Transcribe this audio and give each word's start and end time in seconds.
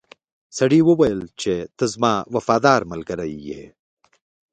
سړي 0.57 0.79
وویل 0.89 1.19
چې 1.41 1.53
ته 1.77 1.85
زما 1.93 2.13
وفادار 2.35 2.81
ملګری 2.91 3.33
یې. 3.49 3.63